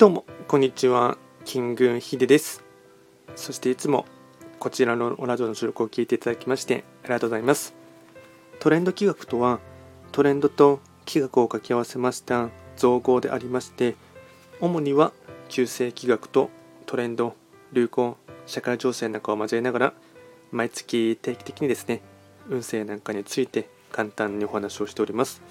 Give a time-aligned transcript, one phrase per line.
[0.00, 1.18] どうもこんにちは。
[1.44, 2.64] キングヒデです。
[3.36, 4.06] そしていつも
[4.58, 7.74] こちらのラジオの収録を聞いていただきましてありがとうございます。
[8.60, 9.60] トレンド企画とは
[10.10, 13.94] トレンドと企画を掛け合わせました造語でありまして
[14.62, 15.12] 主には
[15.50, 16.48] 旧世企画と
[16.86, 17.34] トレンド
[17.74, 19.92] 流行社会情勢なんかを交えながら
[20.50, 22.00] 毎月定期的にですね
[22.48, 25.42] 運勢なんかについて簡単にお話をしております。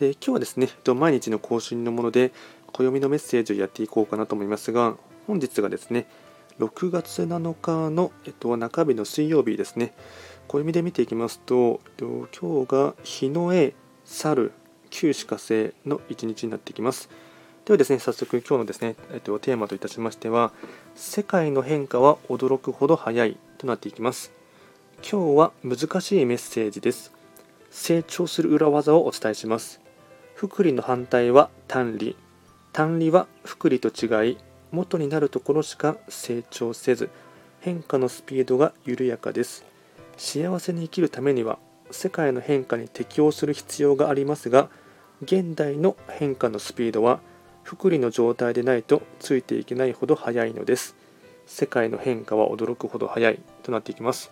[0.00, 2.32] で今日はですね毎日の更新のもので
[2.72, 6.06] 暦のメッセージをやっていこうかなと思いますが本日がですね
[6.58, 9.94] 6月7日の、えっと、中日の水曜日ですね。
[10.46, 13.72] 暦で見ていきますと今日が日の絵
[14.04, 14.52] 猿
[14.90, 17.08] 旧歯科星の一日になってきます。
[17.64, 20.52] ではですね早速今日のですね、えっと、テーマといたしましては
[20.94, 24.32] 世界の変化は驚くほど早いとなっていきます。
[25.08, 27.12] 今日は難しいメッセージです。
[27.70, 29.80] 成長する裏技をお伝えします。
[30.34, 32.16] 福利の反対は単利
[32.72, 34.38] 単利は福利と違い
[34.70, 37.10] 元になるところしか成長せず
[37.60, 39.64] 変化のスピードが緩やかです。
[40.16, 41.58] 幸せに生きるためには
[41.90, 44.68] 世界の変化に適応する必要がありますが
[45.22, 47.20] 現代の変化のスピードは
[47.64, 50.94] 福利の状態でないとついていけないほど速いのです。
[51.46, 54.30] 世界の変化は驚くほど速いとなっていきます。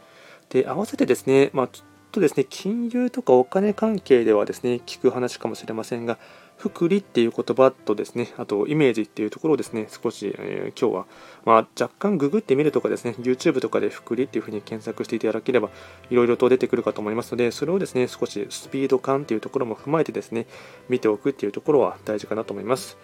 [0.50, 6.18] で合わせてですね、まあ、ちょっとですね金融とかお金関係ではですね聞く話かもしれませんが
[6.58, 11.06] 福利っていう言葉とですね、あとイメージっていうところをですね、少し、えー、今日は、
[11.44, 15.70] まあ、若干ググってみるとかですね、YouTube とかで福利っていうふうに検索していただければ、
[16.10, 20.46] いろいろと出てくるかと思いますので、それをですね、少しスピード感っていうところも踏まえてですね、
[20.88, 22.98] 見ておくっていうところは大事かなと思います。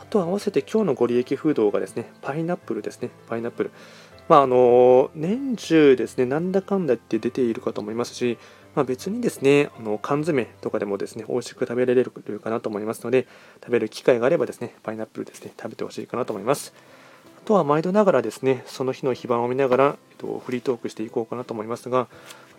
[0.00, 3.70] あと合わせて今日のご利益フードがですね、パイナップルですね、パイナップル。
[4.28, 8.38] まあ、あの年中ですね、なんだかんだって出ているかと思いますし、
[8.74, 13.26] まあ、別にですね、あの缶詰とかでもですね、美味しく食べられるかなと思いますので、
[13.62, 16.74] 食べる機会があればですね、パイナップルですね、食べてほしいかなと思います。
[17.44, 22.08] あとは毎度ながらですね、その日の非番を見ながら、えっと、フリートークしていこうかなと思いますが、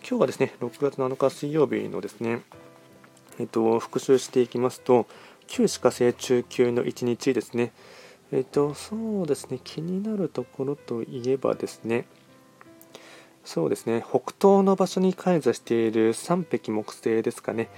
[0.07, 2.41] 今日はですね、6月7日水曜日のですね、
[3.40, 5.07] えっと、復習していきますと、
[5.47, 7.73] 旧歯科生中級の1日ですね、
[8.31, 12.06] えっと、そうですね、気になるところといえばですね、
[13.45, 17.69] そうですね、北東の場所に開座している3匹木星ですかね。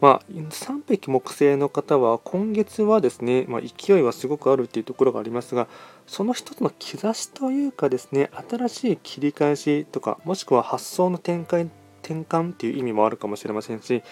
[0.00, 5.66] まあ、3匹木星の方は今月はですね、まあ、勢いはすごくあるっていうところがありますが、
[6.06, 11.70] その一つの兆しというかですね、新しい切り返しとか、もしくは発想の展開
[12.02, 14.02] 転換っていう意味もあるかもしれませんし、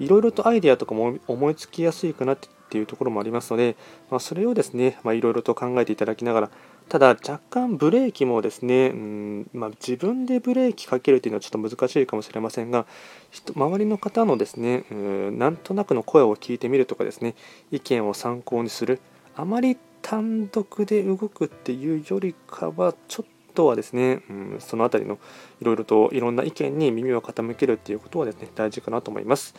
[0.00, 2.38] いろいろとアイデアとかも思いつきやすいかなっ
[2.68, 3.76] ていうところもありますので、
[4.10, 6.50] まあ、それをですね、まいろいろと考えていただきながら、
[6.88, 12.86] ただ若干ブレーキもですね、うんまあ、自分でブレーキかけるというのはちょっと難しいかもしれませんが
[13.56, 17.34] 周りの方のですねうんなんとなくの声を聞いてみるとかですね
[17.72, 19.00] 意見を参考にする
[19.34, 25.18] あまり単独で動くっていうよりかはちょっとはですね、うん、その辺りの
[25.60, 29.54] いろいろといろんな意見に耳を傾けるっていうことはですね大事かなと思います。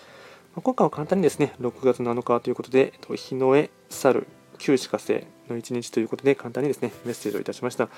[0.56, 4.26] 今回は簡単にですね6月7日ということで日の絵猿
[4.57, 7.90] 旧歯科生の一日ということで簡単にですねメッセージをいたしました。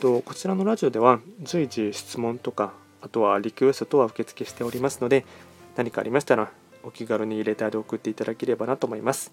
[0.00, 5.24] とこちらのラジオでは随時質問とかあとはリクエスト等は受付しておりますので
[5.76, 6.50] 何かありましたら
[6.82, 9.32] お気軽にレターで送っていただければなと思います。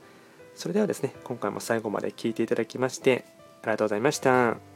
[0.56, 3.26] それではですね今回も最後まで聴いていただきまして
[3.62, 4.69] ありがとうございました。